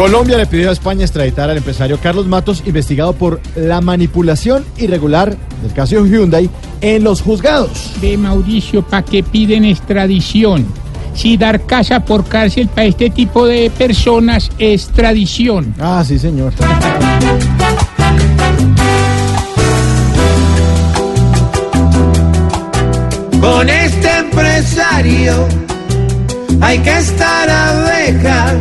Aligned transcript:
Colombia 0.00 0.38
le 0.38 0.46
pidió 0.46 0.70
a 0.70 0.72
España 0.72 1.02
extraditar 1.02 1.50
al 1.50 1.58
empresario 1.58 1.98
Carlos 2.02 2.26
Matos, 2.26 2.62
investigado 2.64 3.12
por 3.12 3.38
la 3.54 3.82
manipulación 3.82 4.64
irregular 4.78 5.36
del 5.60 5.74
caso 5.74 6.06
Hyundai 6.06 6.48
en 6.80 7.04
los 7.04 7.20
juzgados. 7.20 7.92
Ve 8.00 8.16
Mauricio, 8.16 8.80
¿para 8.80 9.04
qué 9.04 9.22
piden 9.22 9.66
extradición? 9.66 10.64
Si 11.12 11.36
dar 11.36 11.66
casa 11.66 12.00
por 12.00 12.24
cárcel 12.24 12.68
para 12.68 12.86
este 12.86 13.10
tipo 13.10 13.46
de 13.46 13.70
personas 13.76 14.50
es 14.58 14.88
tradición. 14.88 15.74
Ah, 15.78 16.02
sí, 16.02 16.18
señor. 16.18 16.54
Con 23.38 23.68
este 23.68 24.16
empresario 24.16 25.46
hay 26.62 26.78
que 26.78 26.98
estar 26.98 27.50
abeja, 27.50 28.54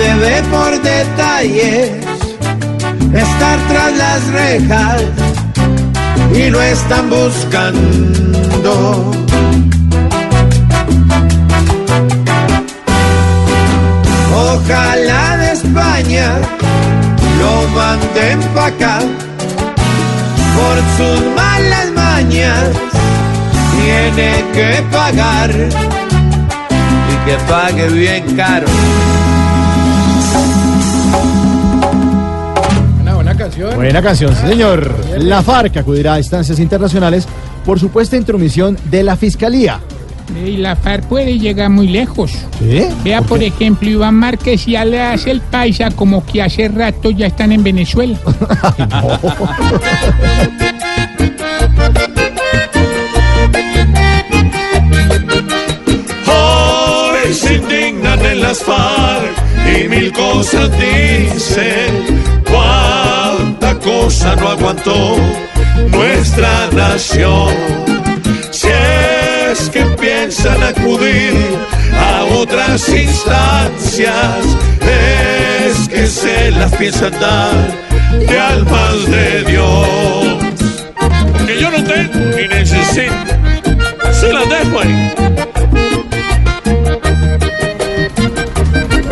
debe 0.00 0.42
por 0.44 0.70
detalles 0.82 1.90
estar 3.12 3.58
tras 3.68 3.92
las 3.96 4.26
rejas 4.28 5.02
y 6.34 6.48
lo 6.48 6.62
están 6.62 7.10
buscando. 7.10 8.72
Ojalá 14.34 15.36
de 15.36 15.52
España 15.52 16.28
lo 17.40 17.52
manden 17.76 18.40
pa' 18.54 18.66
acá 18.66 18.98
por 20.56 20.76
sus 20.96 21.20
malas 21.34 21.88
mañas 21.94 22.64
tiene 23.76 24.44
que 24.54 24.82
pagar 24.90 25.50
y 27.12 27.14
que 27.26 27.36
pague 27.48 27.88
bien 27.88 28.36
caro. 28.36 28.66
Canción. 33.60 33.76
Buena 33.76 34.02
canción, 34.02 34.34
sí, 34.36 34.46
señor. 34.46 34.94
La 35.18 35.42
FARC 35.42 35.76
acudirá 35.76 36.14
a 36.14 36.18
instancias 36.18 36.58
internacionales 36.58 37.26
por 37.64 37.78
supuesta 37.78 38.16
intromisión 38.16 38.76
de 38.86 39.02
la 39.02 39.16
fiscalía. 39.16 39.80
Y 40.44 40.56
la 40.58 40.76
FARC 40.76 41.04
puede 41.06 41.38
llegar 41.38 41.70
muy 41.70 41.88
lejos. 41.88 42.32
¿Sí? 42.58 42.84
Vea, 43.02 43.22
por 43.22 43.42
ejemplo, 43.42 43.88
Iván 43.88 44.14
Márquez 44.14 44.64
ya 44.66 44.84
le 44.84 45.00
hace 45.00 45.32
el 45.32 45.40
paisa 45.40 45.90
como 45.90 46.24
que 46.24 46.42
hace 46.42 46.68
rato 46.68 47.10
ya 47.10 47.26
están 47.26 47.50
en 47.52 47.64
Venezuela. 47.64 48.16
Hoy 56.26 57.34
se 57.34 57.54
indignan 57.54 58.24
en 58.24 58.40
las 58.40 58.58
FARC 58.62 59.34
y 59.76 59.88
mil 59.88 60.12
cosas 60.12 60.70
dicen. 60.78 62.29
No 64.18 64.48
aguantó 64.48 65.16
nuestra 65.88 66.68
nación. 66.72 67.54
Si 68.50 68.66
es 68.68 69.70
que 69.70 69.84
piensan 70.00 70.60
acudir 70.62 71.32
a 71.94 72.24
otras 72.24 72.88
instancias, 72.88 74.44
es 74.80 75.88
que 75.88 76.06
se 76.06 76.50
las 76.50 76.74
piensan 76.74 77.12
dar 77.20 77.54
de 78.18 78.38
almas 78.38 79.06
de 79.10 79.29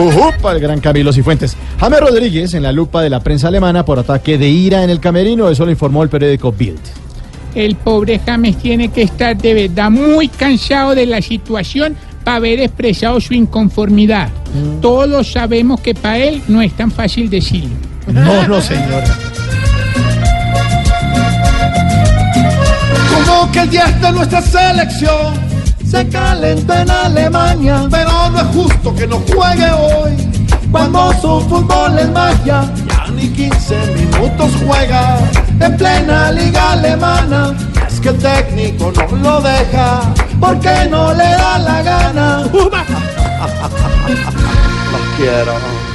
Ujupa, 0.00 0.52
el 0.52 0.60
gran 0.60 0.80
Camilo 0.80 1.12
Cifuentes. 1.12 1.56
James 1.78 2.00
Rodríguez 2.00 2.54
en 2.54 2.62
la 2.62 2.72
lupa 2.72 3.02
de 3.02 3.10
la 3.10 3.20
prensa 3.20 3.48
alemana 3.48 3.84
por 3.84 3.98
ataque 3.98 4.38
de 4.38 4.48
ira 4.48 4.82
en 4.82 4.90
el 4.90 5.00
camerino, 5.00 5.48
eso 5.48 5.64
lo 5.64 5.70
informó 5.70 6.02
el 6.02 6.08
periódico 6.08 6.52
Bild. 6.52 6.80
El 7.54 7.74
pobre 7.76 8.20
James 8.24 8.56
tiene 8.58 8.88
que 8.88 9.02
estar 9.02 9.36
de 9.36 9.54
verdad 9.54 9.90
muy 9.90 10.28
cansado 10.28 10.94
de 10.94 11.06
la 11.06 11.20
situación 11.20 11.96
para 12.24 12.36
haber 12.36 12.60
expresado 12.60 13.20
su 13.20 13.34
inconformidad. 13.34 14.28
Todos 14.80 15.32
sabemos 15.32 15.80
que 15.80 15.94
para 15.94 16.18
él 16.18 16.42
no 16.48 16.62
es 16.62 16.72
tan 16.74 16.90
fácil 16.90 17.28
decirlo. 17.28 17.70
No, 18.06 18.46
no, 18.46 18.60
señora. 18.60 19.16
Como 23.12 23.52
que 23.52 23.60
el 23.60 23.70
10 23.70 24.00
de 24.00 24.12
nuestra 24.12 24.42
selección 24.42 25.49
se 25.90 26.08
calentó 26.08 26.72
en 26.72 26.88
Alemania, 26.88 27.88
pero 27.90 28.30
no 28.30 28.38
es 28.40 28.46
justo 28.54 28.94
que 28.94 29.06
no 29.08 29.20
juegue 29.34 29.70
hoy. 29.72 30.16
Cuando 30.70 31.12
su 31.14 31.40
fútbol 31.48 31.98
es 31.98 32.08
magia, 32.10 32.72
ya 32.86 33.08
ni 33.12 33.28
15 33.28 33.76
minutos 33.96 34.52
juega 34.64 35.18
en 35.58 35.76
plena 35.76 36.30
liga 36.30 36.72
alemana. 36.72 37.56
Es 37.88 37.98
que 37.98 38.10
el 38.10 38.18
técnico 38.18 38.92
no 38.92 39.16
lo 39.16 39.40
deja 39.40 40.02
porque 40.38 40.86
no 40.88 41.12
le 41.12 41.24
da 41.24 41.58
la 41.58 41.82
gana. 41.82 42.44
Lo 44.92 44.98
quiero. 45.16 45.89